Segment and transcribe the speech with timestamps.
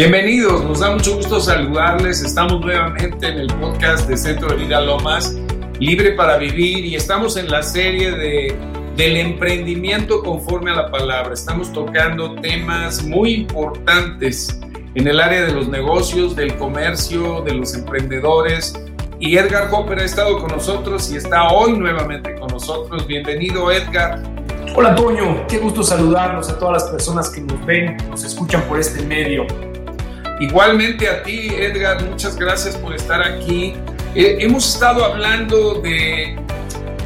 [0.00, 2.22] Bienvenidos, nos da mucho gusto saludarles.
[2.22, 5.36] Estamos nuevamente en el podcast de Centro de Vida Lomas,
[5.78, 8.56] Libre para Vivir, y estamos en la serie de,
[8.96, 11.34] del emprendimiento conforme a la palabra.
[11.34, 14.58] Estamos tocando temas muy importantes
[14.94, 18.82] en el área de los negocios, del comercio, de los emprendedores.
[19.18, 23.06] Y Edgar Hopper ha estado con nosotros y está hoy nuevamente con nosotros.
[23.06, 24.22] Bienvenido, Edgar.
[24.74, 25.46] Hola, Toño.
[25.46, 29.46] Qué gusto saludarnos a todas las personas que nos ven, nos escuchan por este medio.
[30.40, 33.74] Igualmente a ti, Edgar, muchas gracias por estar aquí.
[34.14, 36.34] Eh, hemos estado hablando de,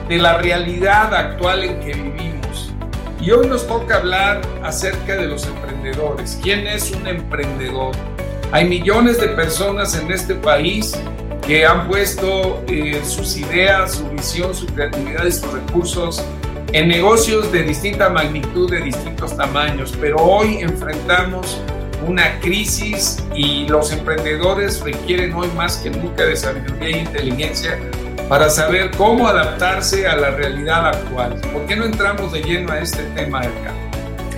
[0.08, 2.72] de la realidad actual en que vivimos
[3.20, 6.38] y hoy nos toca hablar acerca de los emprendedores.
[6.40, 7.96] ¿Quién es un emprendedor?
[8.52, 10.96] Hay millones de personas en este país
[11.44, 16.24] que han puesto eh, sus ideas, su visión, su creatividad y sus recursos
[16.72, 21.60] en negocios de distinta magnitud, de distintos tamaños, pero hoy enfrentamos
[22.06, 27.78] una crisis y los emprendedores requieren hoy más que nunca de sabiduría e inteligencia
[28.28, 31.40] para saber cómo adaptarse a la realidad actual.
[31.52, 33.74] ¿Por qué no entramos de lleno a este tema, Edgar?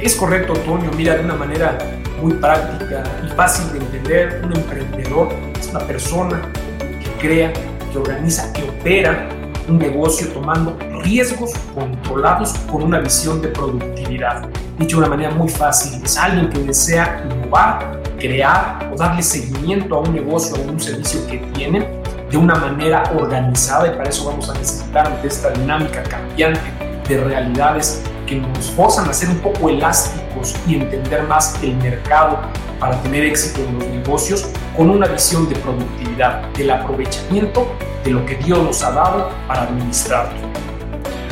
[0.01, 0.91] Es correcto, Antonio.
[0.97, 1.79] Mira, de una manera
[2.21, 6.43] muy práctica y fácil de entender, un emprendedor es una persona
[6.79, 7.53] que crea,
[7.93, 9.29] que organiza, que opera
[9.69, 14.49] un negocio tomando riesgos controlados con una visión de productividad.
[14.79, 19.97] Dicho de una manera muy fácil, es alguien que desea innovar, crear o darle seguimiento
[19.97, 21.87] a un negocio o un servicio que tiene
[22.31, 26.61] de una manera organizada y para eso vamos a necesitar ante esta dinámica cambiante
[27.09, 32.39] de realidades que nos forzan a ser un poco elásticos y entender más el mercado
[32.81, 37.73] para tener éxito en los negocios con una visión de productividad, del aprovechamiento
[38.05, 40.35] de lo que Dios nos ha dado para administrarlo.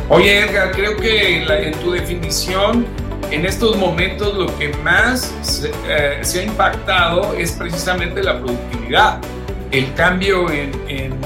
[0.09, 2.87] Oye Edgar, creo que en, tu definición,
[3.30, 5.33] en estos momentos lo que más
[5.89, 9.20] eh, se, ha impactado es precisamente la productividad,
[9.70, 10.72] el cambio en,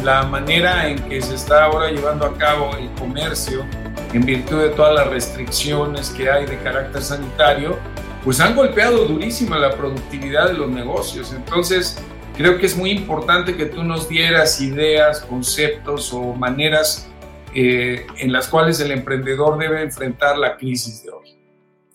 [0.04, 3.64] la manera en que se está ahora llevando a cabo el comercio
[4.12, 7.78] en virtud de todas las restricciones que hay de carácter sanitario,
[8.24, 11.34] pues han golpeado durísima la productividad de los negocios.
[11.34, 11.98] Entonces,
[12.38, 17.08] Creo que es muy importante que tú nos dieras ideas, conceptos o maneras
[17.52, 21.37] eh, en las cuales el emprendedor debe enfrentar la crisis de hoy.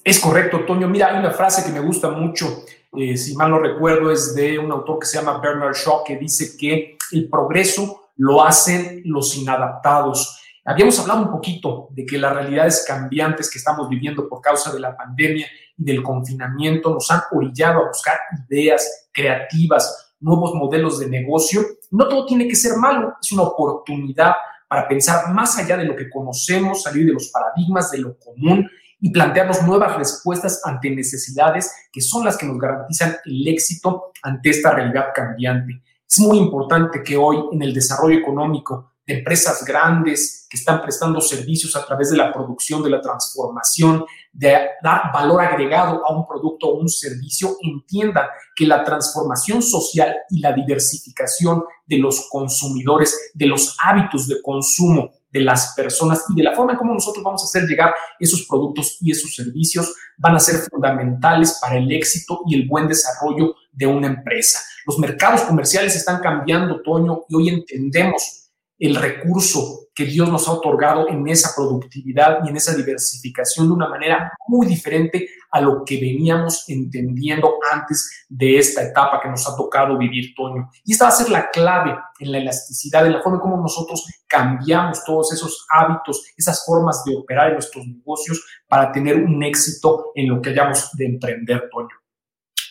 [0.03, 0.90] Es correcto, Toño.
[0.90, 2.66] Mira, hay una frase que me gusta mucho,
[2.97, 6.18] eh, si mal no recuerdo, es de un autor que se llama Bernard Shaw, que
[6.18, 10.41] dice que el progreso lo hacen los inadaptados.
[10.66, 14.80] Habíamos hablado un poquito de que las realidades cambiantes que estamos viviendo por causa de
[14.81, 15.47] la pandemia
[15.78, 21.62] y del confinamiento nos han orillado a buscar ideas creativas, nuevos modelos de negocio.
[21.91, 24.34] No todo tiene que ser malo, es una oportunidad
[24.68, 28.70] para pensar más allá de lo que conocemos, salir de los paradigmas, de lo común
[29.03, 34.50] y plantearnos nuevas respuestas ante necesidades que son las que nos garantizan el éxito ante
[34.50, 35.84] esta realidad cambiante.
[36.09, 41.19] Es muy importante que hoy en el desarrollo económico de empresas grandes que están prestando
[41.19, 46.25] servicios a través de la producción, de la transformación, de dar valor agregado a un
[46.25, 53.31] producto o un servicio, entiendan que la transformación social y la diversificación de los consumidores,
[53.34, 57.24] de los hábitos de consumo de las personas y de la forma en cómo nosotros
[57.24, 61.92] vamos a hacer llegar esos productos y esos servicios van a ser fundamentales para el
[61.92, 64.62] éxito y el buen desarrollo de una empresa.
[64.86, 70.52] Los mercados comerciales están cambiando, Toño, y hoy entendemos el recurso que Dios nos ha
[70.52, 75.86] otorgado en esa productividad y en esa diversificación de una manera muy diferente a lo
[75.86, 80.68] que veníamos entendiendo antes de esta etapa que nos ha tocado vivir, Toño.
[80.84, 83.58] Y esta va a ser la clave en la elasticidad, en la forma en cómo
[83.58, 89.44] nosotros cambiamos todos esos hábitos, esas formas de operar en nuestros negocios para tener un
[89.44, 91.96] éxito en lo que hayamos de emprender, Toño.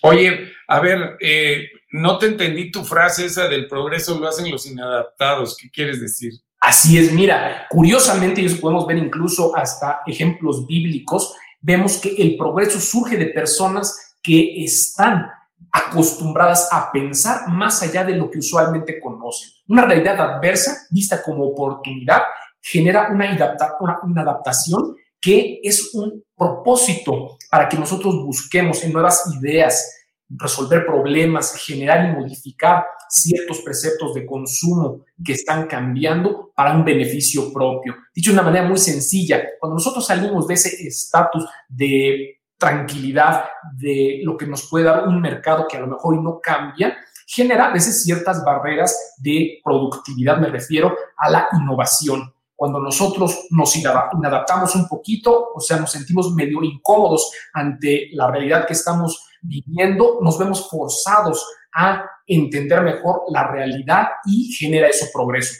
[0.03, 4.67] Oye, a ver, eh, no te entendí tu frase esa del progreso lo hacen los
[4.67, 5.57] inadaptados.
[5.57, 6.33] ¿Qué quieres decir?
[6.61, 12.79] Así es, mira, curiosamente, y podemos ver incluso hasta ejemplos bíblicos, vemos que el progreso
[12.81, 15.31] surge de personas que están
[15.71, 19.51] acostumbradas a pensar más allá de lo que usualmente conocen.
[19.69, 22.23] Una realidad adversa, vista como oportunidad,
[22.61, 31.55] genera una, adaptación que es un propósito para que nosotros busquemos nuevas ideas, resolver problemas,
[31.57, 37.95] generar y modificar ciertos preceptos de consumo que están cambiando para un beneficio propio.
[38.15, 43.45] Dicho de una manera muy sencilla, cuando nosotros salimos de ese estatus de tranquilidad,
[43.75, 47.67] de lo que nos puede dar un mercado que a lo mejor no cambia, genera
[47.67, 54.75] a veces ciertas barreras de productividad, me refiero a la innovación cuando nosotros nos inadaptamos
[54.77, 60.39] un poquito, o sea, nos sentimos medio incómodos ante la realidad que estamos viviendo, nos
[60.39, 65.55] vemos forzados a entender mejor la realidad y genera eso progreso,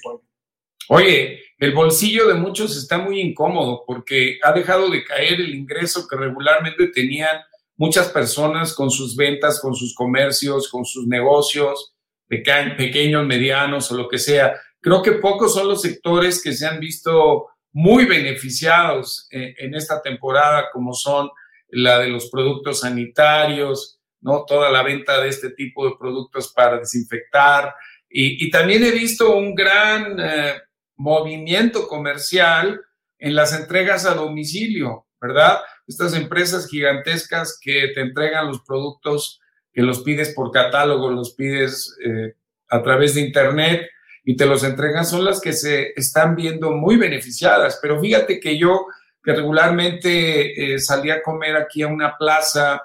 [0.89, 6.07] Oye, el bolsillo de muchos está muy incómodo porque ha dejado de caer el ingreso
[6.09, 7.41] que regularmente tenían
[7.77, 11.95] muchas personas con sus ventas, con sus comercios, con sus negocios,
[12.29, 14.55] pequeños, medianos o lo que sea.
[14.81, 20.03] Creo que pocos son los sectores que se han visto muy beneficiados en, en esta
[20.03, 21.31] temporada, como son
[21.69, 24.45] la de los productos sanitarios, ¿no?
[24.47, 27.75] Toda la venta de este tipo de productos para desinfectar.
[28.09, 30.55] Y, también he visto un gran eh,
[30.97, 32.81] movimiento comercial
[33.19, 35.61] en las entregas a domicilio, ¿verdad?
[35.87, 39.41] Estas empresas gigantescas que te entregan los productos
[39.73, 42.35] que los pides por catálogo, los pides eh,
[42.69, 43.89] a través de Internet
[44.25, 47.79] y te los entregan, son las que se están viendo muy beneficiadas.
[47.81, 48.87] Pero fíjate que yo,
[49.23, 52.83] que regularmente eh, salí a comer aquí a una plaza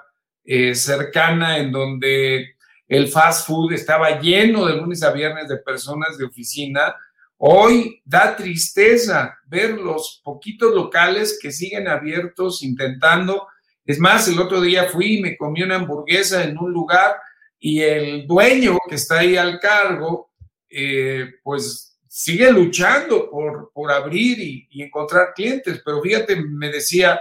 [0.50, 2.56] eh, cercana en donde
[2.88, 6.94] el fast food estaba lleno de lunes a viernes de personas de oficina,
[7.40, 13.46] Hoy da tristeza ver los poquitos locales que siguen abiertos intentando.
[13.84, 17.14] Es más, el otro día fui y me comí una hamburguesa en un lugar
[17.60, 20.32] y el dueño que está ahí al cargo,
[20.68, 25.80] eh, pues sigue luchando por, por abrir y, y, encontrar clientes.
[25.84, 27.20] Pero fíjate, me decía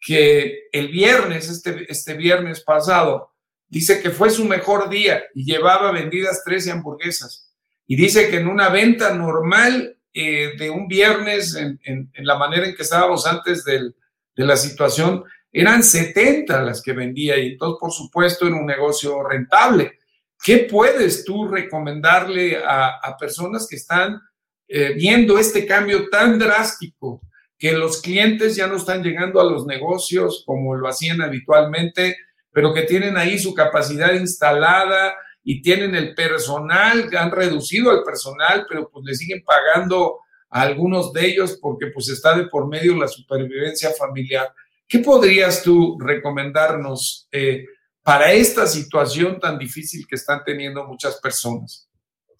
[0.00, 3.32] que el viernes, este, este viernes pasado,
[3.68, 7.52] dice que fue su mejor día y llevaba vendidas 13 hamburguesas
[7.86, 12.66] y dice que en una venta normal eh, de un viernes, en, en, la manera
[12.66, 13.94] en que estábamos antes del,
[14.34, 19.22] de la situación, eran 70 las que vendía y entonces, por supuesto, era un negocio
[19.22, 19.98] rentable.
[20.42, 24.20] ¿Qué puedes tú recomendarle a, a personas que están
[24.68, 27.20] eh, viendo este cambio tan drástico,
[27.58, 32.16] que los clientes ya no están llegando a los negocios como lo hacían habitualmente,
[32.52, 35.14] pero que tienen ahí su capacidad instalada,
[35.48, 40.18] y tienen el personal, han reducido al personal, pero pues le siguen pagando
[40.50, 44.52] a algunos de ellos porque pues está de por medio la supervivencia familiar.
[44.88, 47.64] ¿Qué podrías tú recomendarnos eh,
[48.02, 51.85] para esta situación tan difícil que están teniendo muchas personas?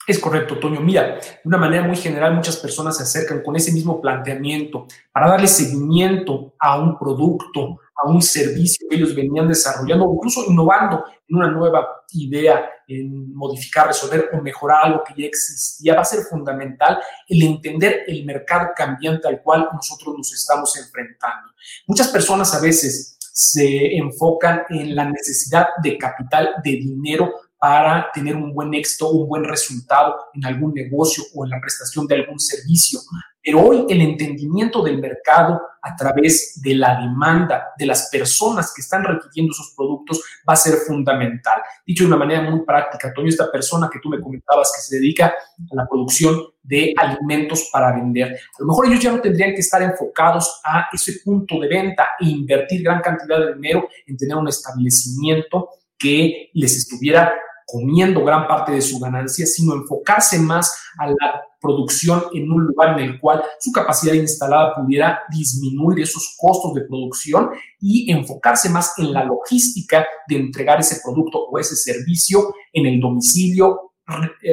[0.07, 0.81] Es correcto, Toño.
[0.81, 5.29] Mira, de una manera muy general, muchas personas se acercan con ese mismo planteamiento para
[5.29, 11.37] darle seguimiento a un producto, a un servicio que ellos venían desarrollando, incluso innovando en
[11.37, 16.21] una nueva idea, en modificar, resolver o mejorar algo que ya existía, va a ser
[16.21, 21.53] fundamental el entender el mercado cambiante al cual nosotros nos estamos enfrentando.
[21.89, 28.37] Muchas personas a veces se enfocan en la necesidad de capital, de dinero para tener
[28.37, 32.39] un buen éxito, un buen resultado en algún negocio o en la prestación de algún
[32.39, 33.01] servicio.
[33.43, 38.83] Pero hoy el entendimiento del mercado a través de la demanda de las personas que
[38.83, 41.63] están requiriendo esos productos va a ser fundamental.
[41.87, 44.97] Dicho de una manera muy práctica, Toño, esta persona que tú me comentabas que se
[44.97, 49.55] dedica a la producción de alimentos para vender, a lo mejor ellos ya no tendrían
[49.55, 54.17] que estar enfocados a ese punto de venta e invertir gran cantidad de dinero en
[54.17, 57.33] tener un establecimiento que les estuviera
[57.67, 62.99] comiendo gran parte de su ganancia, sino enfocarse más a la producción en un lugar
[62.99, 67.51] en el cual su capacidad instalada pudiera disminuir esos costos de producción
[67.81, 73.01] y enfocarse más en la logística de entregar ese producto o ese servicio en el
[73.01, 73.93] domicilio,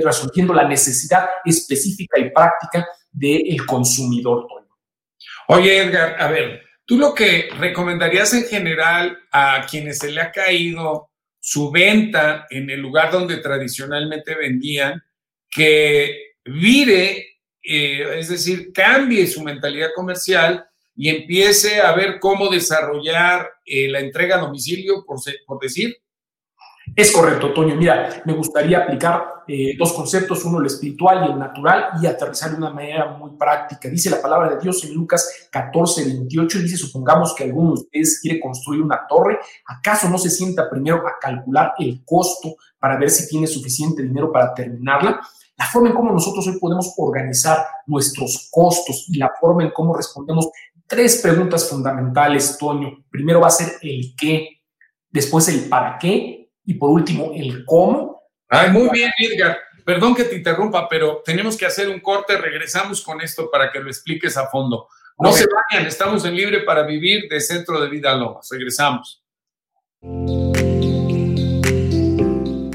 [0.03, 4.47] resolviendo la necesidad específica y práctica del consumidor.
[5.49, 10.31] Oye, Edgar, a ver, tú lo que recomendarías en general a quienes se le ha
[10.31, 11.11] caído
[11.45, 15.03] su venta en el lugar donde tradicionalmente vendían,
[15.51, 23.51] que vire, eh, es decir, cambie su mentalidad comercial y empiece a ver cómo desarrollar
[23.65, 25.97] eh, la entrega a domicilio, por, por decir,
[26.95, 27.75] es correcto, Toño.
[27.75, 32.51] Mira, me gustaría aplicar eh, dos conceptos, uno el espiritual y el natural, y aterrizar
[32.51, 33.89] de una manera muy práctica.
[33.89, 38.19] Dice la palabra de Dios en Lucas 14, 28, dice, supongamos que alguno de ustedes
[38.21, 43.09] quiere construir una torre, ¿acaso no se sienta primero a calcular el costo para ver
[43.09, 45.21] si tiene suficiente dinero para terminarla?
[45.57, 49.95] La forma en cómo nosotros hoy podemos organizar nuestros costos y la forma en cómo
[49.95, 50.49] respondemos
[50.85, 53.05] tres preguntas fundamentales, Toño.
[53.09, 54.61] Primero va a ser el qué,
[55.09, 58.21] después el para qué y por último, el cómo.
[58.47, 59.57] Ay, muy bien, Edgar.
[59.85, 62.37] Perdón que te interrumpa, pero tenemos que hacer un corte.
[62.37, 64.87] Regresamos con esto para que lo expliques a fondo.
[65.17, 68.47] No se vayan, estamos en Libre para Vivir de Centro de Vida Lomas.
[68.49, 69.23] Regresamos.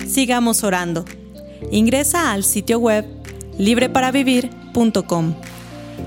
[0.07, 1.05] Sigamos orando.
[1.71, 3.05] Ingresa al sitio web
[3.59, 5.35] libreparavivir.com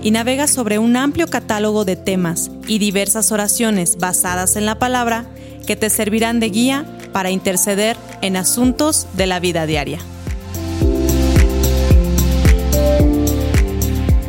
[0.01, 5.25] y navega sobre un amplio catálogo de temas y diversas oraciones basadas en la palabra
[5.65, 9.99] que te servirán de guía para interceder en asuntos de la vida diaria.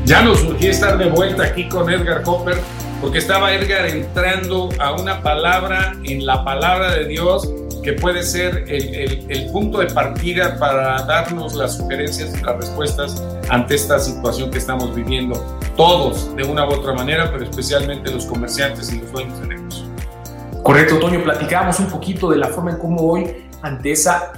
[0.04, 2.58] Ya nos surgió estar de vuelta aquí con Edgar Copper,
[3.00, 7.48] porque estaba Edgar entrando a una palabra en la palabra de Dios
[7.82, 13.22] que puede ser el, el, punto de partida para darnos las sugerencias y las respuestas
[13.48, 15.34] ante esta situación que estamos viviendo.
[15.76, 19.91] Todos, de una u otra manera, pero especialmente los comerciantes y los dueños de negocio.
[20.62, 21.22] Correcto, Toño.
[21.24, 23.26] Platicábamos un poquito de la forma en cómo hoy,
[23.62, 24.32] ante esa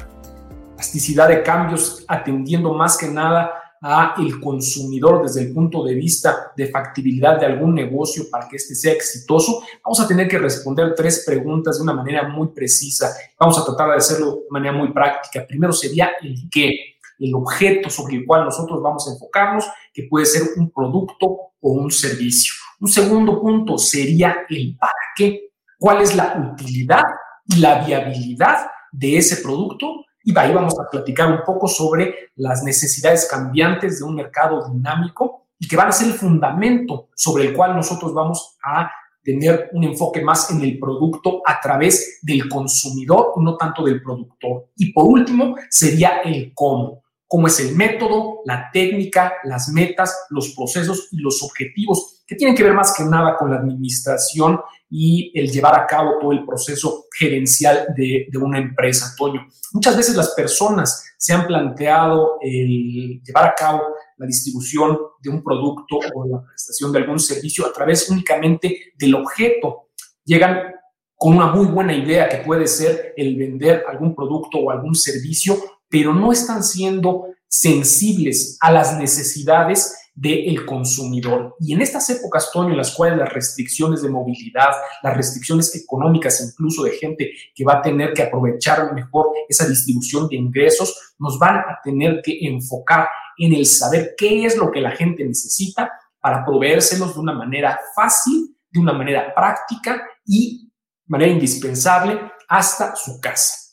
[0.75, 3.52] plasticidad de cambios, atendiendo más que nada
[3.83, 8.57] a el consumidor desde el punto de vista de factibilidad de algún negocio para que
[8.57, 13.14] éste sea exitoso, vamos a tener que responder tres preguntas de una manera muy precisa.
[13.38, 15.47] Vamos a tratar de hacerlo de manera muy práctica.
[15.47, 20.25] Primero sería el qué, el objeto sobre el cual nosotros vamos a enfocarnos, que puede
[20.25, 21.26] ser un producto
[21.61, 22.54] o un servicio.
[22.81, 25.50] Un segundo punto sería el para qué,
[25.85, 27.03] cuál es la utilidad
[27.45, 32.62] y la viabilidad de ese producto y ahí vamos a platicar un poco sobre las
[32.62, 37.53] necesidades cambiantes de un mercado dinámico y que van a ser el fundamento sobre el
[37.55, 38.91] cual nosotros vamos a
[39.23, 44.69] tener un enfoque más en el producto a través del consumidor no tanto del productor.
[44.76, 47.03] Y por último, sería el cómo.
[47.35, 52.55] Cómo es el método, la técnica, las metas, los procesos y los objetivos que tienen
[52.55, 56.47] que ver más que nada con la administración y el llevar a cabo todo el
[56.47, 59.49] proceso gerencial de, una empresa, Toño.
[59.73, 63.83] Muchas veces las personas se han planteado el llevar a cabo
[64.17, 69.17] la distribución de un producto o la prestación de algún servicio a través únicamente del
[69.17, 69.88] objeto.
[70.25, 70.73] Llegan
[71.17, 75.57] con una muy buena idea que puede ser el vender algún producto o algún servicio,
[75.95, 81.55] pero no están siendo sensibles a las necesidades del consumidor.
[81.61, 84.71] Y en estas épocas, Toño, en las cuales las restricciones de movilidad,
[85.05, 90.27] las restricciones económicas, incluso de gente que va a tener que aprovechar mejor esa distribución
[90.27, 93.07] de ingresos, nos van a tener que enfocar
[93.39, 97.79] en el saber qué es lo que la gente necesita para proveérselos de una manera
[97.95, 100.73] fácil, de una manera práctica y de
[101.07, 103.63] manera indispensable hasta su casa.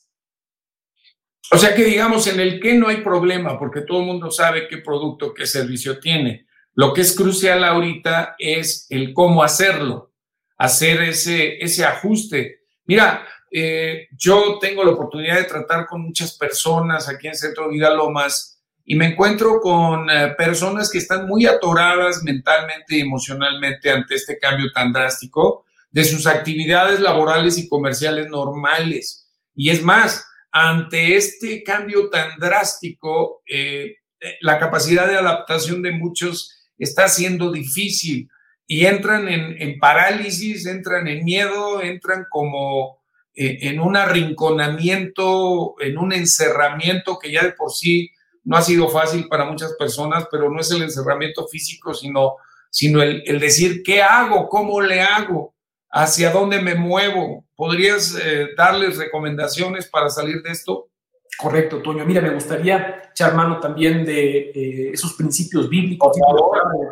[1.53, 4.67] O sea que digamos, en el que no hay problema, porque todo el mundo sabe
[4.69, 6.47] qué producto, qué servicio tiene.
[6.75, 10.13] Lo que es crucial ahorita es el cómo hacerlo,
[10.57, 12.61] hacer ese, ese ajuste.
[12.85, 17.93] Mira, eh, yo tengo la oportunidad de tratar con muchas personas aquí en Centro Vida
[17.93, 24.15] Lomas y me encuentro con eh, personas que están muy atoradas mentalmente y emocionalmente ante
[24.15, 29.29] este cambio tan drástico de sus actividades laborales y comerciales normales.
[29.53, 33.95] Y es más, ante este cambio tan drástico, eh,
[34.41, 38.29] la capacidad de adaptación de muchos está siendo difícil
[38.67, 43.01] y entran en, parálisis, entran en miedo, entran como
[43.33, 48.09] eh, en un arrinconamiento, en un encerramiento que ya de por sí
[48.43, 52.35] no ha sido fácil para muchas personas, pero no es el encerramiento físico, sino,
[52.69, 54.47] sino el, el decir, ¿qué hago?
[54.47, 55.53] ¿Cómo le hago?
[55.89, 57.45] ¿Hacia dónde me muevo?
[57.61, 60.89] ¿Podrías eh, darles recomendaciones para salir de esto?
[61.37, 62.03] Correcto, Toño.
[62.07, 66.11] Mira, me gustaría echar mano también de eh, esos principios bíblicos.
[66.15, 66.21] de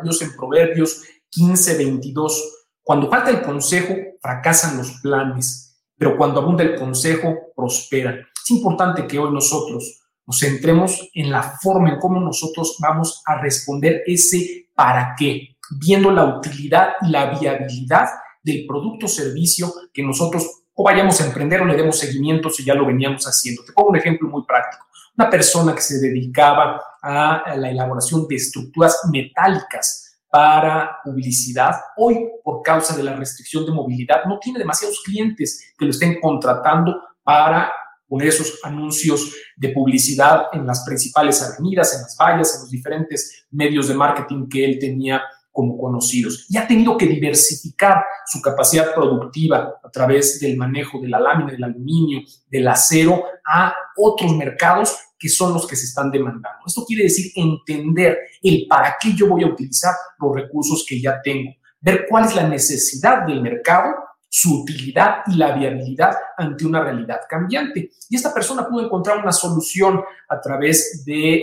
[0.04, 2.66] Dios en Proverbios 15, 22.
[2.84, 8.20] Cuando falta el consejo, fracasan los planes, pero cuando abunda el consejo, prosperan.
[8.20, 13.40] Es importante que hoy nosotros nos centremos en la forma en cómo nosotros vamos a
[13.40, 18.06] responder ese para qué, viendo la utilidad y la viabilidad
[18.40, 22.64] del producto o servicio que nosotros o vayamos a emprender o le demos seguimiento si
[22.64, 23.62] ya lo veníamos haciendo.
[23.62, 24.86] Te pongo un ejemplo muy práctico.
[25.14, 32.62] Una persona que se dedicaba a la elaboración de estructuras metálicas para publicidad, hoy por
[32.62, 37.70] causa de la restricción de movilidad no tiene demasiados clientes que lo estén contratando para
[38.08, 43.46] poner esos anuncios de publicidad en las principales avenidas, en las vallas, en los diferentes
[43.50, 45.20] medios de marketing que él tenía
[45.60, 51.08] como conocidos y ha tenido que diversificar su capacidad productiva a través del manejo de
[51.08, 56.10] la lámina, del aluminio, del acero a otros mercados que son los que se están
[56.10, 56.60] demandando.
[56.66, 61.20] Esto quiere decir entender el para qué yo voy a utilizar los recursos que ya
[61.22, 63.94] tengo, ver cuál es la necesidad del mercado
[64.32, 67.90] su utilidad y la viabilidad ante una realidad cambiante.
[68.08, 71.34] Y esta persona pudo encontrar una solución a través de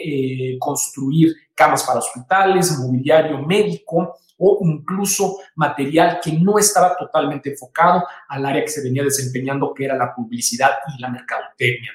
[0.53, 8.06] eh, construir camas para hospitales, mobiliario médico o incluso material que no estaba totalmente enfocado
[8.29, 11.91] al área que se venía desempeñando, que era la publicidad y la mercadotecnia.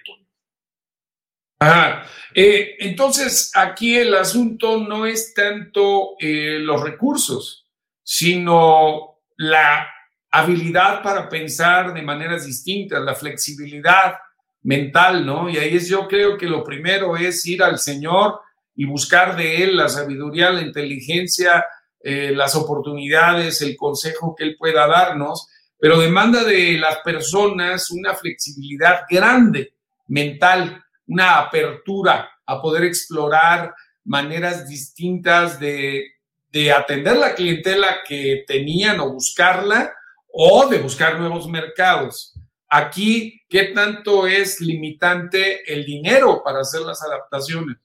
[2.34, 7.66] Eh, entonces aquí el asunto no es tanto eh, los recursos,
[8.02, 9.86] sino la
[10.32, 14.14] habilidad para pensar de maneras distintas, la flexibilidad
[14.62, 15.50] mental, ¿no?
[15.50, 18.40] Y ahí es yo creo que lo primero es ir al Señor
[18.74, 21.64] y buscar de Él la sabiduría, la inteligencia,
[22.00, 25.48] eh, las oportunidades, el consejo que Él pueda darnos,
[25.78, 29.74] pero demanda de las personas una flexibilidad grande,
[30.08, 33.74] mental, una apertura a poder explorar
[34.04, 36.06] maneras distintas de,
[36.50, 39.92] de atender la clientela que tenían o buscarla
[40.32, 42.34] o de buscar nuevos mercados.
[42.68, 47.76] Aquí, ¿qué tanto es limitante el dinero para hacer las adaptaciones?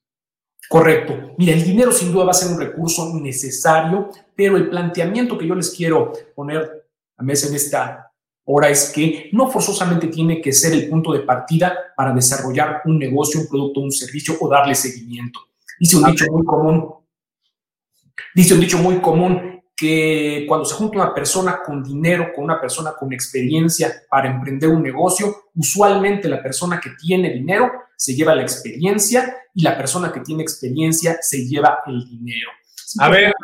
[0.70, 1.34] Correcto.
[1.38, 5.48] Mira, el dinero sin duda va a ser un recurso necesario, pero el planteamiento que
[5.48, 6.88] yo les quiero poner
[7.18, 8.12] a mesa en esta
[8.46, 12.98] hora es que no forzosamente tiene que ser el punto de partida para desarrollar un
[12.98, 15.40] negocio, un producto, un servicio o darle seguimiento.
[15.80, 16.94] Dice un dicho muy común,
[18.34, 22.60] dice un dicho muy común que cuando se junta una persona con dinero, con una
[22.60, 28.34] persona con experiencia para emprender un negocio, usualmente la persona que tiene dinero se lleva
[28.34, 32.50] la experiencia y la persona que tiene experiencia se lleva el dinero.
[33.00, 33.32] A ver,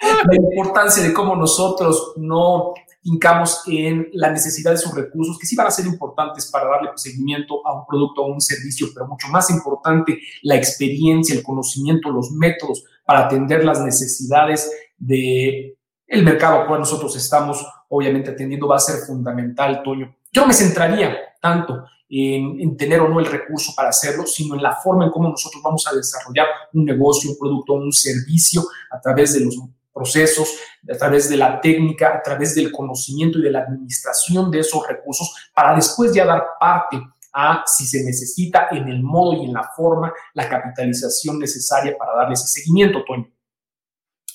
[0.00, 2.72] la importancia de cómo nosotros no
[3.04, 6.90] hincamos en la necesidad de sus recursos, que sí van a ser importantes para darle
[6.96, 12.10] seguimiento a un producto o un servicio, pero mucho más importante, la experiencia, el conocimiento,
[12.10, 18.68] los métodos para atender las necesidades de el mercado al cual nosotros estamos obviamente atendiendo
[18.68, 20.14] va a ser fundamental, Toño.
[20.32, 24.54] Yo no me centraría tanto en, en, tener o no el recurso para hacerlo, sino
[24.54, 28.62] en la forma en cómo nosotros vamos a desarrollar un negocio, un producto, un servicio
[28.90, 29.56] a través de los
[29.94, 30.48] procesos,
[30.92, 34.86] a través de la técnica, a través del conocimiento y de la administración de esos
[34.86, 37.00] recursos, para después ya dar parte
[37.32, 42.14] a si se necesita en el modo y en la forma la capitalización necesaria para
[42.14, 43.30] darle ese seguimiento, Toño.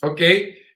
[0.02, 0.22] Ok,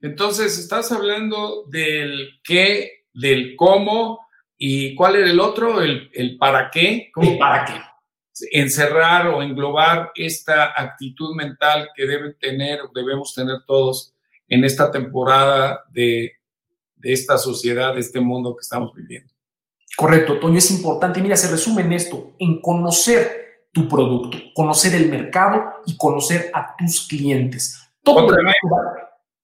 [0.02, 6.70] entonces estás hablando del qué, del cómo y cuál era el otro, el, el para
[6.72, 7.10] qué.
[7.14, 7.38] ¿Cómo?
[7.38, 7.74] para qué.
[8.52, 14.14] Encerrar o englobar esta actitud mental que deben tener, debemos tener todos
[14.54, 16.34] en esta temporada de,
[17.02, 19.34] esta sociedad, de este mundo que estamos viviendo.
[19.98, 21.22] Correcto, Toño, es importante.
[21.22, 26.76] Mira, se resume en esto, en conocer tu producto, conocer el mercado y conocer a
[26.78, 27.80] tus clientes.
[28.04, 28.56] Todo Otra vez,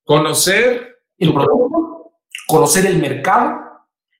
[0.04, 2.12] conocer el producto,
[2.48, 3.58] conocer el mercado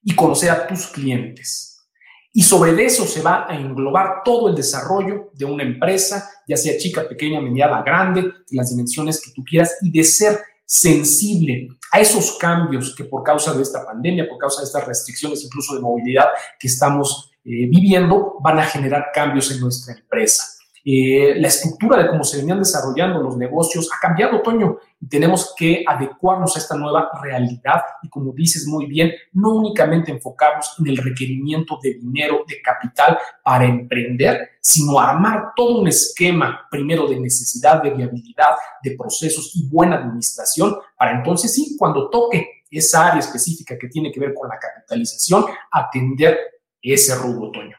[0.02, 1.88] y conocer a tus clientes.
[2.32, 6.78] Y sobre eso se va a englobar todo el desarrollo de una empresa, ya sea
[6.78, 10.38] chica, pequeña, mediana, grande, las dimensiones que tú quieras, y de ser
[10.70, 15.42] sensible a esos cambios que por causa de esta pandemia, por causa de estas restricciones
[15.42, 16.26] incluso de movilidad
[16.60, 20.44] que estamos eh, viviendo, van a generar cambios en nuestra empresa.
[20.84, 25.54] Eh, la estructura de cómo se venían desarrollando los negocios ha cambiado, Toño, y tenemos
[25.56, 30.88] que adecuarnos a esta nueva realidad y, como dices muy bien, no únicamente enfocarnos en
[30.88, 37.20] el requerimiento de dinero, de capital para emprender, sino armar todo un esquema, primero de
[37.20, 43.20] necesidad, de viabilidad, de procesos y buena administración, para entonces sí, cuando toque esa área
[43.20, 46.38] específica que tiene que ver con la capitalización, atender
[46.80, 47.76] ese rubro, Toño.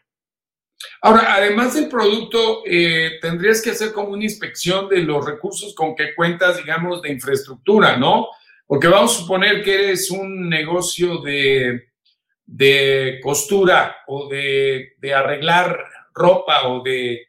[1.02, 5.96] Ahora, además del producto, eh, tendrías que hacer como una inspección de los recursos con
[5.96, 8.28] que cuentas, digamos, de infraestructura, ¿no?
[8.68, 11.90] Porque vamos a suponer que eres un negocio de,
[12.46, 15.78] de costura o de, de, arreglar
[16.14, 17.28] ropa o de,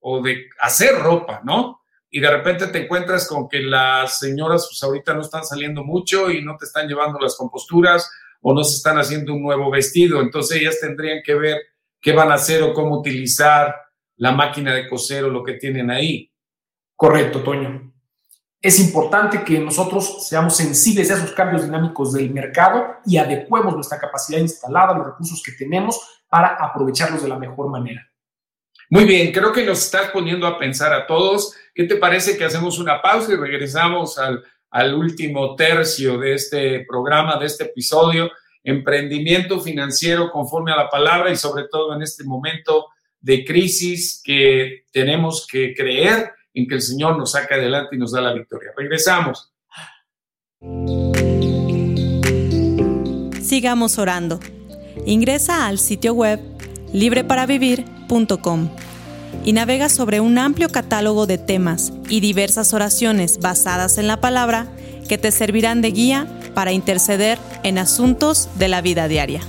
[0.00, 1.82] o de hacer ropa, ¿no?
[2.10, 6.30] Y de repente te encuentras con que las señoras pues ahorita no están saliendo mucho
[6.30, 8.10] y no te están llevando las composturas
[8.42, 10.20] o no se están haciendo un nuevo vestido.
[10.20, 11.71] Entonces ellas tendrían que ver
[12.02, 13.74] qué van a hacer o cómo utilizar
[14.16, 16.30] la máquina de coser o lo que tienen ahí.
[16.96, 17.92] Correcto, Toño.
[18.60, 23.98] Es importante que nosotros seamos sensibles a esos cambios dinámicos del mercado y adecuemos nuestra
[23.98, 28.08] capacidad instalada, los recursos que tenemos para aprovecharlos de la mejor manera.
[28.90, 31.54] Muy bien, creo que nos estás poniendo a pensar a todos.
[31.74, 36.84] ¿Qué te parece que hacemos una pausa y regresamos al, al último tercio de este
[36.86, 38.30] programa, de este episodio?
[38.64, 42.88] Emprendimiento financiero conforme a la palabra y sobre todo en este momento
[43.20, 48.12] de crisis que tenemos que creer en que el Señor nos saca adelante y nos
[48.12, 48.72] da la victoria.
[48.76, 49.52] Regresamos.
[53.40, 54.40] Sigamos orando.
[55.06, 56.40] Ingresa al sitio web
[56.92, 58.91] libreparavivir.com
[59.44, 64.66] y navega sobre un amplio catálogo de temas y diversas oraciones basadas en la palabra
[65.08, 69.40] que te servirán de guía para interceder en asuntos de la vida diaria.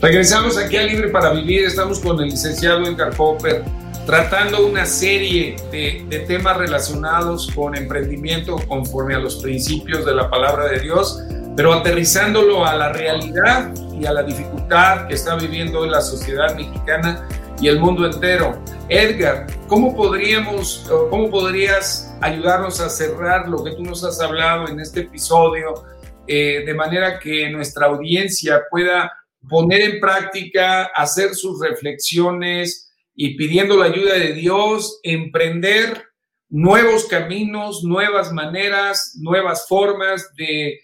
[0.00, 1.64] Regresamos aquí a Libre para Vivir.
[1.64, 3.64] Estamos con el licenciado Edgar Popper
[4.06, 10.28] tratando una serie de, de, temas relacionados con emprendimiento conforme a los principios de la
[10.28, 11.22] palabra de Dios.
[11.56, 16.54] Pero aterrizándolo a la realidad y a la dificultad que está viviendo hoy la sociedad
[16.54, 17.28] mexicana
[17.60, 18.62] y el mundo entero.
[18.88, 24.80] Edgar, ¿cómo podríamos, cómo podrías ayudarnos a cerrar lo que tú nos has hablado en
[24.80, 25.84] este episodio,
[26.26, 29.12] eh, de manera que nuestra audiencia pueda
[29.48, 36.04] poner en práctica, hacer sus reflexiones y pidiendo la ayuda de Dios, emprender
[36.48, 40.80] nuevos caminos, nuevas maneras, nuevas formas de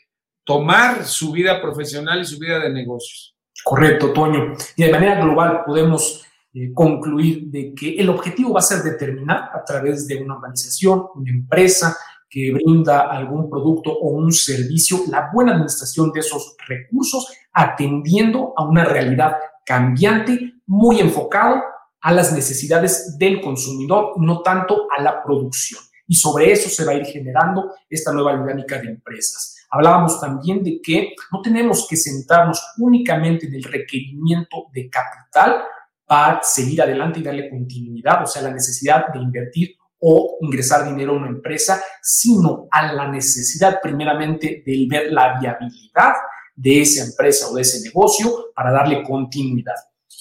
[0.46, 3.36] tomar su vida profesional y su vida de negocios.
[3.64, 4.54] Correcto, Toño.
[4.76, 9.50] Y de manera global podemos eh, concluir de que el objetivo va a ser determinar
[9.52, 11.96] a través de una organización, una empresa
[12.30, 18.64] que brinda algún producto o un servicio, la buena administración de esos recursos, atendiendo a
[18.64, 21.60] una realidad cambiante, muy enfocado
[22.00, 25.80] a las necesidades del consumidor, no tanto a la producción.
[26.06, 29.55] Y sobre eso se va a ir generando esta nueva dinámica de empresas.
[29.70, 35.64] Hablábamos también de que no tenemos que sentarnos únicamente en el requerimiento de capital
[36.06, 41.12] para seguir adelante y darle continuidad, o sea, la necesidad de invertir o ingresar dinero
[41.12, 46.12] a una empresa, sino a la necesidad primeramente de ver la viabilidad
[46.54, 49.74] de esa empresa o de ese negocio para darle continuidad.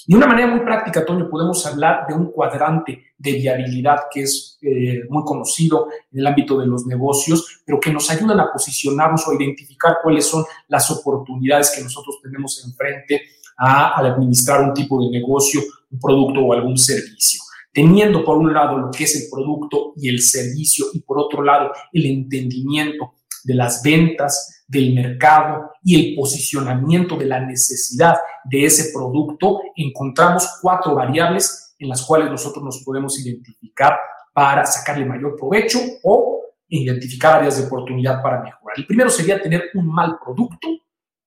[0.08, 4.55] De una manera muy práctica, Toño, podemos hablar de un cuadrante de viabilidad que es
[4.66, 9.28] eh, muy conocido en el ámbito de los negocios, pero que nos ayudan a posicionarnos
[9.28, 13.22] o a identificar cuáles son las oportunidades que nosotros tenemos enfrente
[13.58, 17.42] a, al administrar un tipo de negocio, un producto o algún servicio.
[17.72, 21.44] Teniendo por un lado lo que es el producto y el servicio y por otro
[21.44, 28.66] lado el entendimiento de las ventas, del mercado y el posicionamiento de la necesidad de
[28.66, 33.98] ese producto, encontramos cuatro variables en las cuales nosotros nos podemos identificar
[34.36, 38.78] para sacarle mayor provecho o identificar áreas de oportunidad para mejorar.
[38.78, 40.68] El primero sería tener un mal producto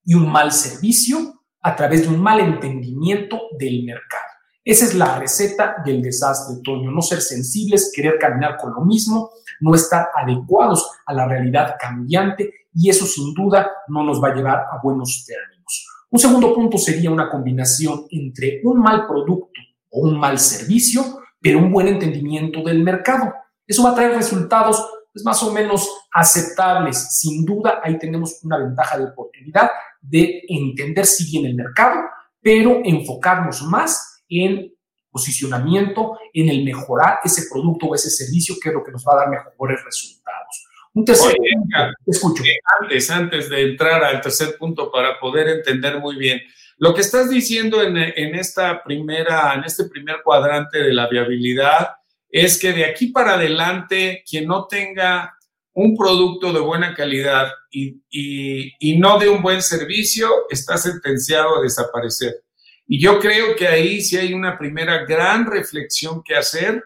[0.05, 4.25] y un mal servicio a través de un mal entendimiento del mercado.
[4.63, 6.91] Esa es la receta del desastre, Toño.
[6.91, 12.53] No ser sensibles, querer caminar con lo mismo, no estar adecuados a la realidad cambiante
[12.75, 15.87] y eso sin duda no nos va a llevar a buenos términos.
[16.11, 21.59] Un segundo punto sería una combinación entre un mal producto o un mal servicio, pero
[21.59, 23.33] un buen entendimiento del mercado.
[23.67, 27.19] Eso va a traer resultados pues, más o menos aceptables.
[27.19, 29.71] Sin duda, ahí tenemos una ventaja de oportunidad
[30.01, 32.01] de entender si bien el mercado,
[32.41, 34.73] pero enfocarnos más en
[35.11, 39.15] posicionamiento, en el mejorar ese producto o ese servicio, que es lo que nos va
[39.15, 40.69] a dar mejores resultados.
[40.95, 42.43] Un tercer punto, escucho.
[42.45, 46.41] Eh, antes, antes de entrar al tercer punto para poder entender muy bien,
[46.79, 47.97] lo que estás diciendo en,
[48.35, 51.89] esta primera, en este primer cuadrante de la viabilidad
[52.31, 55.35] es que de aquí para adelante, quien no tenga
[55.73, 62.43] un producto de buena calidad y no de un buen servicio, está sentenciado a desaparecer.
[62.91, 66.83] Y yo creo que ahí sí hay una primera gran reflexión que hacer,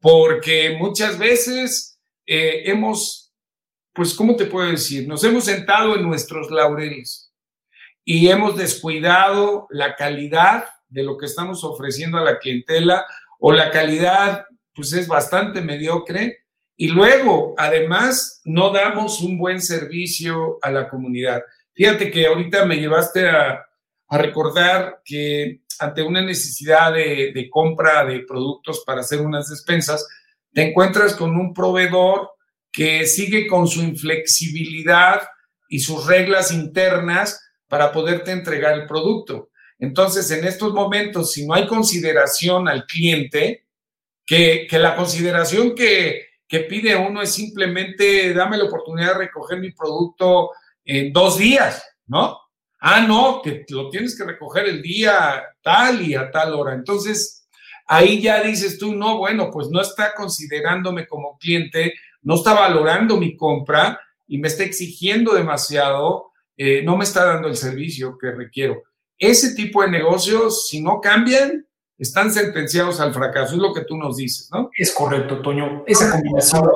[0.00, 3.32] porque muchas veces eh, hemos,
[3.92, 5.08] pues, ¿cómo te puedo decir?
[5.08, 7.23] Nos hemos sentado en nuestros laureles
[8.04, 13.04] y hemos descuidado la calidad de lo que estamos ofreciendo a la clientela
[13.38, 16.44] o la calidad, pues, es bastante mediocre.
[16.76, 21.42] Y luego, además, no damos un buen servicio a la comunidad.
[21.72, 23.64] Fíjate que ahorita me llevaste a,
[24.08, 30.06] a recordar que ante una necesidad de, compra de productos para hacer unas despensas,
[30.52, 32.30] te encuentras con un proveedor
[32.70, 35.22] que sigue con su inflexibilidad
[35.68, 37.40] y sus reglas internas
[37.74, 39.50] para poderte entregar el producto.
[39.80, 43.66] Entonces, en estos momentos, si no hay consideración al cliente,
[44.24, 49.72] que, la consideración que, que pide uno es simplemente dame la oportunidad de recoger mi
[49.72, 50.52] producto
[50.84, 52.38] en dos días, ¿no?
[52.78, 56.74] Ah, no, que lo tienes que recoger el día tal y a tal hora.
[56.74, 57.48] Entonces,
[57.88, 63.16] ahí ya dices tú, no, bueno, pues no está considerándome como cliente, no está valorando
[63.16, 68.30] mi compra y me está exigiendo demasiado, eh, no me está dando el servicio que
[68.30, 68.82] requiero.
[69.18, 71.66] Ese tipo de negocios, si no cambian,
[71.98, 74.70] están sentenciados al fracaso, es lo que tú nos dices, ¿no?
[74.76, 75.84] Es correcto, Toño.
[75.86, 76.68] Esa combinación.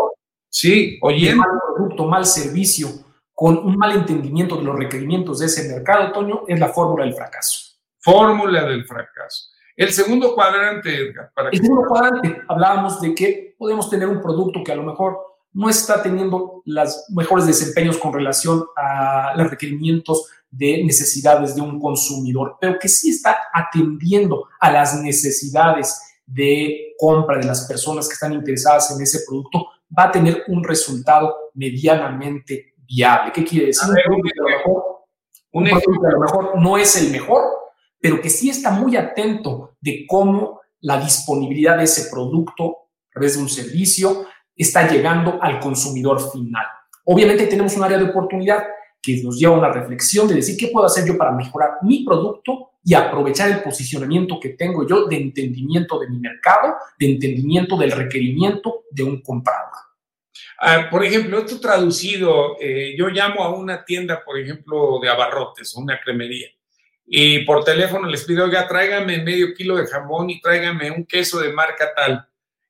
[0.49, 1.35] Sí, oye.
[1.35, 2.89] Mal producto, mal servicio
[3.35, 7.15] con un mal entendimiento de los requerimientos de ese mercado, Toño, es la fórmula del
[7.15, 7.77] fracaso.
[8.01, 9.51] Fórmula del fracaso.
[9.77, 11.31] El segundo cuadrante, Edgar.
[11.33, 15.19] Para el segundo cuadrante, hablábamos de que podemos tener un producto que a lo mejor
[15.53, 21.81] no está teniendo los mejores desempeños con relación a los requerimientos de necesidades de un
[21.81, 28.15] consumidor, pero que sí está atendiendo a las necesidades de compra de las personas que
[28.15, 33.33] están interesadas en ese producto, va a tener un resultado medianamente viable.
[33.33, 33.89] ¿Qué quiere decir?
[33.89, 34.83] un producto que a lo mejor,
[35.53, 37.43] un que a lo mejor no es el mejor,
[38.01, 43.37] pero que sí está muy atento de cómo la disponibilidad de ese producto a través
[43.37, 44.27] de un servicio
[44.59, 46.67] está llegando al consumidor final.
[47.05, 48.65] Obviamente tenemos un área de oportunidad
[49.01, 52.05] que nos lleva a una reflexión de decir qué puedo hacer yo para mejorar mi
[52.05, 57.77] producto y aprovechar el posicionamiento que tengo yo de entendimiento de mi mercado, de entendimiento
[57.77, 59.69] del requerimiento de un comprador.
[60.61, 65.75] Ah, por ejemplo, esto traducido, eh, yo llamo a una tienda, por ejemplo, de abarrotes,
[65.77, 66.49] una cremería,
[67.07, 71.41] y por teléfono les pido, oiga, tráigame medio kilo de jamón y tráigame un queso
[71.41, 72.28] de marca tal.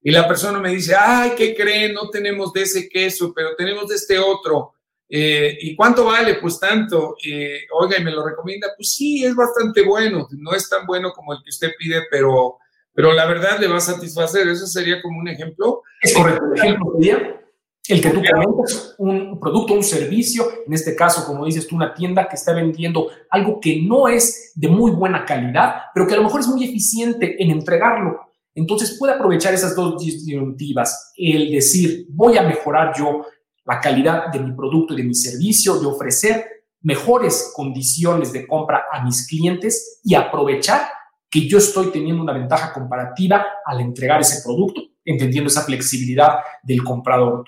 [0.08, 1.92] Y la persona me dice, ay, ¿qué creen?
[1.92, 4.72] No tenemos de ese queso, pero tenemos de este otro.
[5.06, 6.36] Eh, ¿Y cuánto vale?
[6.36, 7.14] Pues tanto.
[7.22, 8.68] Eh, oiga, ¿y me lo recomienda?
[8.74, 10.26] Pues sí, es bastante bueno.
[10.30, 12.56] No es tan bueno como el que usted pide, pero,
[12.94, 14.48] pero la verdad le va a satisfacer.
[14.48, 15.82] Eso sería como un ejemplo.
[16.00, 16.42] Es correcto.
[16.54, 17.42] El ejemplo sería
[17.88, 21.92] el que tú comentas, un producto, un servicio, en este caso, como dices tú, una
[21.92, 26.16] tienda que está vendiendo algo que no es de muy buena calidad, pero que a
[26.16, 28.27] lo mejor es muy eficiente en entregarlo.
[28.58, 33.24] Entonces puede aprovechar esas dos disyuntivas, el decir, voy a mejorar yo
[33.64, 36.44] la calidad de mi producto y de mi servicio, de ofrecer
[36.80, 40.88] mejores condiciones de compra a mis clientes y aprovechar
[41.30, 46.82] que yo estoy teniendo una ventaja comparativa al entregar ese producto, entendiendo esa flexibilidad del
[46.82, 47.44] comprador.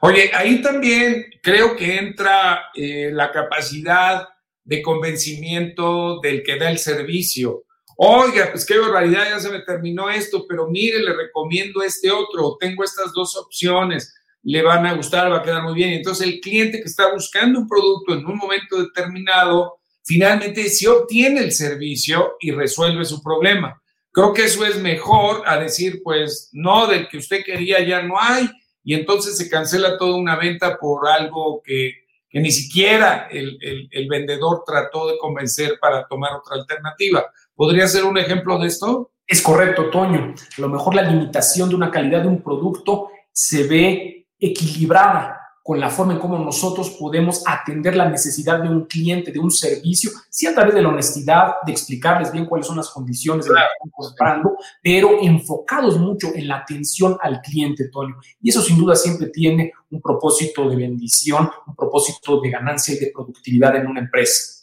[0.00, 4.26] Oye, ahí también creo que entra eh, la capacidad
[4.64, 7.65] de convencimiento del que da el servicio.
[7.96, 12.56] Oiga, pues qué barbaridad, ya se me terminó esto, pero mire, le recomiendo este otro,
[12.60, 14.12] tengo estas dos opciones
[14.48, 15.92] le van a gustar, va a quedar muy bien.
[15.92, 21.40] Entonces el cliente que está buscando un producto en un momento determinado, finalmente sí obtiene
[21.40, 23.82] el servicio y resuelve su problema.
[24.12, 28.14] Creo que eso es mejor a decir, pues no, del que usted quería ya no
[28.20, 28.48] hay,
[28.84, 33.88] y entonces se cancela toda una venta por algo que, que ni siquiera el, el,
[33.90, 37.26] el, vendedor trató de convencer para tomar otra alternativa.
[37.56, 39.12] ¿Podría ser un ejemplo de esto?
[39.26, 40.34] Es correcto, Toño.
[40.56, 45.80] A lo mejor la limitación de una calidad de un producto se ve equilibrada con
[45.80, 50.10] la forma en cómo nosotros podemos atender la necesidad de un cliente, de un servicio,
[50.30, 53.56] sí a través de la honestidad, de explicarles bien cuáles son las condiciones de lo
[53.56, 58.14] que están comprando, pero enfocados mucho en la atención al cliente, Toño.
[58.40, 62.98] Y eso sin duda siempre tiene un propósito de bendición, un propósito de ganancia y
[62.98, 64.55] de productividad en una empresa.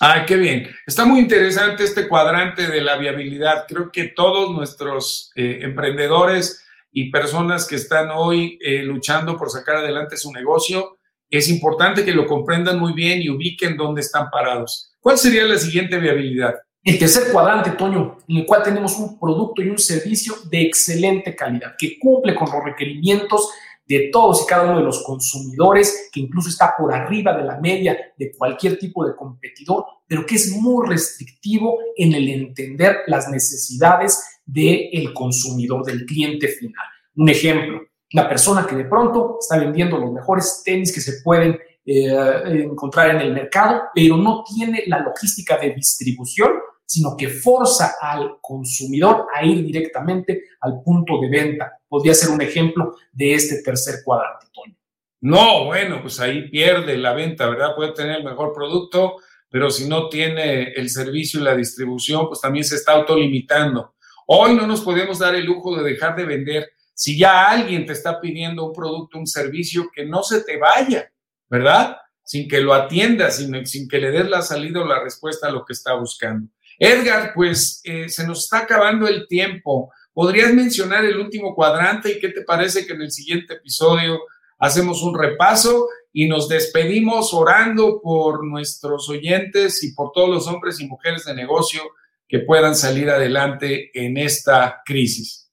[0.00, 0.68] Ay, qué bien.
[0.86, 3.64] Está muy interesante este cuadrante de la viabilidad.
[3.66, 9.76] Creo que todos nuestros eh, emprendedores y personas que están hoy eh, luchando por sacar
[9.76, 14.92] adelante su negocio, es importante que lo comprendan muy bien y ubiquen dónde están parados.
[15.00, 16.54] ¿Cuál sería la siguiente viabilidad?
[16.82, 21.34] El tercer cuadrante, Toño, en el cual tenemos un producto y un servicio de excelente
[21.34, 23.50] calidad, que cumple con los requerimientos
[23.88, 27.58] de todos y cada uno de los consumidores, que incluso está por arriba de la
[27.58, 33.28] media de cualquier tipo de competidor, pero que es muy restrictivo en el entender las
[33.28, 36.84] necesidades del consumidor, del cliente final.
[37.16, 41.58] Un ejemplo, la persona que de pronto está vendiendo los mejores tenis que se pueden
[41.86, 46.52] eh, encontrar en el mercado, pero no tiene la logística de distribución,
[46.88, 51.78] sino que forza al consumidor a ir directamente al punto de venta.
[51.86, 54.74] Podría ser un ejemplo de este tercer cuadrante, Toño.
[55.20, 57.74] No, bueno, pues ahí pierde la venta, ¿verdad?
[57.76, 59.16] Puede tener el mejor producto,
[59.50, 63.94] pero si no tiene el servicio y la distribución, pues también se está autolimitando.
[64.26, 66.70] Hoy no nos podemos dar el lujo de dejar de vender.
[66.94, 71.12] Si ya alguien te está pidiendo un producto, un servicio, que no se te vaya,
[71.50, 71.98] ¿verdad?
[72.24, 75.50] Sin que lo atiendas, sin, sin que le des la salida o la respuesta a
[75.50, 76.48] lo que está buscando.
[76.78, 79.92] Edgar, pues eh, se nos está acabando el tiempo.
[80.12, 84.20] ¿Podrías mencionar el último cuadrante y qué te parece que en el siguiente episodio
[84.58, 90.80] hacemos un repaso y nos despedimos orando por nuestros oyentes y por todos los hombres
[90.80, 91.82] y mujeres de negocio
[92.26, 95.50] que puedan salir adelante en esta crisis.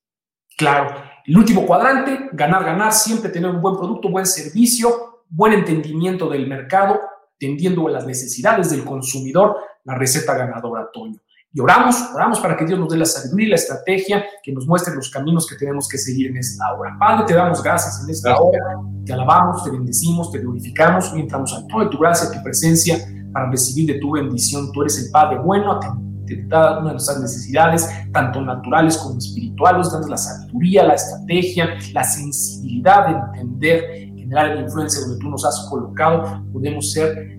[0.57, 6.29] Claro, el último cuadrante, ganar, ganar, siempre tener un buen producto, buen servicio, buen entendimiento
[6.29, 6.99] del mercado,
[7.37, 11.19] tendiendo a las necesidades del consumidor, la receta ganadora, Toño.
[11.53, 14.67] Y oramos, oramos para que Dios nos dé la sabiduría y la estrategia, que nos
[14.67, 16.97] muestre los caminos que tenemos que seguir en esta hora.
[16.99, 18.59] Padre, te damos gracias en esta hora,
[19.05, 22.97] te alabamos, te bendecimos, te glorificamos, y entramos a toda tu gracia, tu presencia,
[23.31, 24.69] para recibir de tu bendición.
[24.73, 25.79] Tú eres el Padre bueno,
[26.25, 31.69] de cada una de nuestras necesidades, tanto naturales como espirituales, dando la sabiduría, la estrategia,
[31.93, 37.34] la sensibilidad de entender área de influencia donde tú nos has colocado podemos ser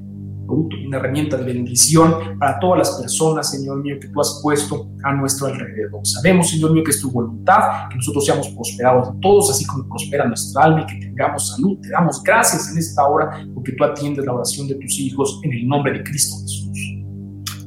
[0.46, 4.88] producto una herramienta de bendición para todas las personas, Señor mío, que tú has puesto
[5.02, 6.00] a nuestro alrededor.
[6.04, 10.26] Sabemos, Señor mío, que es tu voluntad, que nosotros seamos prosperados todos, así como prospera
[10.26, 11.78] nuestra alma y que tengamos salud.
[11.80, 15.52] Te damos gracias en esta hora porque tú atiendes la oración de tus hijos en
[15.52, 16.66] el nombre de Cristo Jesús.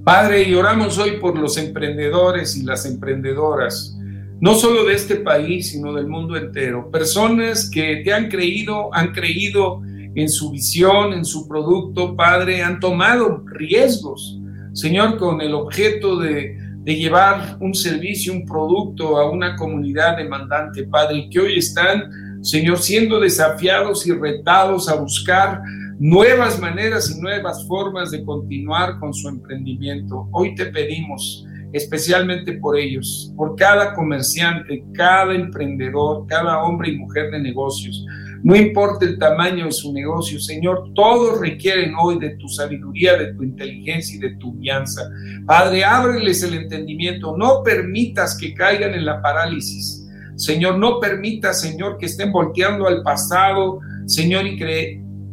[0.03, 3.95] Padre, y oramos hoy por los emprendedores y las emprendedoras,
[4.39, 6.89] no solo de este país, sino del mundo entero.
[6.89, 9.81] Personas que te han creído, han creído
[10.15, 14.39] en su visión, en su producto, Padre, han tomado riesgos,
[14.73, 21.29] Señor, con el objeto de, llevar un servicio, un producto a una comunidad demandante, Padre,
[21.29, 25.61] que hoy están, Señor, siendo desafiados y retados a buscar
[25.99, 30.27] nuevas maneras y nuevas formas de continuar con su emprendimiento.
[30.31, 37.29] Hoy te pedimos especialmente por ellos, por cada comerciante, cada emprendedor, cada hombre y mujer
[37.31, 38.03] de negocios,
[38.43, 43.33] no importa el tamaño de su negocio, Señor, todos requieren hoy de tu sabiduría, de
[43.33, 45.09] tu inteligencia y de tu guianza.
[45.45, 50.07] Padre, ábreles el entendimiento, no permitas que caigan en la parálisis.
[50.35, 54.57] Señor, no permitas, Señor, que estén volteando al pasado, Señor, y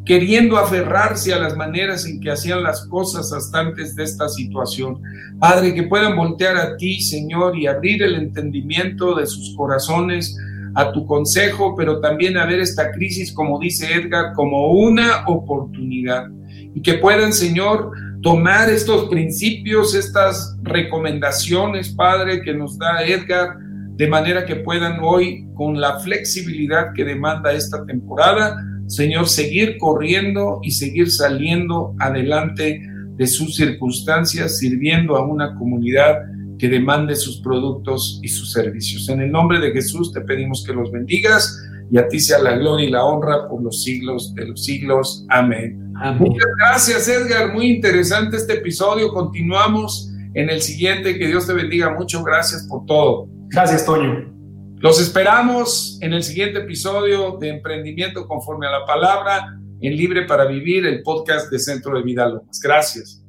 [0.05, 5.01] queriendo aferrarse a las maneras en que hacían las cosas hasta antes de esta situación.
[5.39, 10.37] Padre, que puedan voltear a ti, Señor, y abrir el entendimiento de sus corazones
[10.77, 16.27] a tu consejo, pero también a ver esta crisis, como dice Edgar, como una oportunidad.
[16.75, 23.57] Y que puedan, Señor, tomar estos principios, estas recomendaciones, Padre, que nos da Edgar,
[23.97, 30.61] de manera que puedan hoy, con la flexibilidad que demanda esta temporada, Señor, seguir corriendo
[30.63, 32.83] y seguir saliendo adelante
[33.17, 36.19] de sus circunstancias, sirviendo a una comunidad
[36.59, 39.09] que demande sus productos y sus servicios.
[39.09, 41.57] En el nombre de Jesús te pedimos que los bendigas
[41.91, 45.25] y a ti sea la gloria y la honra por los siglos de los siglos.
[45.29, 45.93] Amén.
[46.19, 47.53] Muchas gracias, Edgar.
[47.53, 49.13] Muy interesante este episodio.
[49.13, 51.19] Continuamos en el siguiente.
[51.19, 52.23] Que Dios te bendiga mucho.
[52.23, 53.29] Gracias por todo.
[53.49, 54.33] Gracias, Toño.
[54.79, 60.45] Los esperamos en el siguiente episodio de Emprendimiento conforme a la palabra en Libre para
[60.45, 62.61] Vivir, el podcast de Centro de Vida Lomas.
[62.63, 63.26] Gracias.